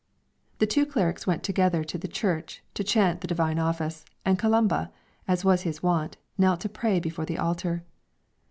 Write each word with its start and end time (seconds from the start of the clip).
The 0.57 0.65
two 0.65 0.87
clerics 0.87 1.27
went 1.27 1.43
together 1.43 1.83
to 1.83 1.95
the 1.95 2.07
Church 2.07 2.63
to 2.73 2.83
chant 2.83 3.21
the 3.21 3.27
Divine 3.27 3.59
Office, 3.59 4.03
and 4.25 4.39
Columba, 4.39 4.91
as 5.27 5.45
was 5.45 5.61
his 5.61 5.83
wont, 5.83 6.17
knelt 6.39 6.59
to 6.61 6.69
pray 6.69 6.99
before 6.99 7.25
the 7.27 7.37
altar. 7.37 7.83